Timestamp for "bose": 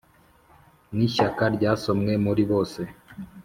2.51-2.81